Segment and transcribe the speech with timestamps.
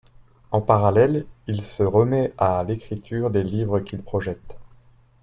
[0.49, 4.57] En parallèle, il se remet à l'écriture des livres qu'il projette.